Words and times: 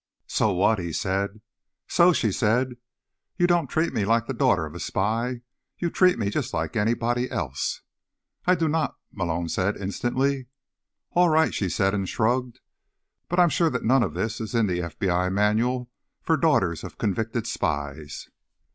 "So 0.25 0.51
what?" 0.51 0.79
he 0.79 0.91
said. 0.91 1.41
"So," 1.87 2.11
she 2.11 2.31
said, 2.31 2.75
"you 3.37 3.45
don't 3.45 3.67
treat 3.67 3.93
me 3.93 4.03
like 4.03 4.25
the 4.25 4.33
daughter 4.33 4.65
of 4.65 4.73
a 4.73 4.79
spy. 4.79 5.41
You 5.77 5.91
treat 5.91 6.17
me 6.17 6.31
just 6.31 6.55
like 6.55 6.75
anybody 6.75 7.29
else." 7.29 7.83
"I 8.47 8.55
do 8.55 8.67
not," 8.67 8.97
Malone 9.11 9.47
said 9.47 9.77
instantly. 9.77 10.47
"All 11.11 11.29
right," 11.29 11.53
she 11.53 11.69
said, 11.69 11.93
and 11.93 12.09
shrugged. 12.09 12.61
"But 13.29 13.39
I'm 13.39 13.49
sure 13.49 13.69
none 13.69 14.01
of 14.01 14.15
this 14.15 14.41
is 14.41 14.55
in 14.55 14.65
the 14.65 14.79
FBI 14.79 15.31
manual 15.31 15.91
for 16.23 16.35
daughters 16.35 16.83
of 16.83 16.97
convicted 16.97 17.45
spies." 17.45 18.27